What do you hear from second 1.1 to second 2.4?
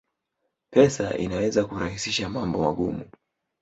inaweza kurahisisha